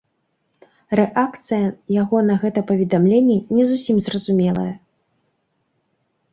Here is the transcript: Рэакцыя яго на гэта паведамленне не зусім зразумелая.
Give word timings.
Рэакцыя 0.99 1.67
яго 2.01 2.17
на 2.31 2.39
гэта 2.45 2.59
паведамленне 2.73 3.37
не 3.59 3.63
зусім 3.75 4.03
зразумелая. 4.09 4.69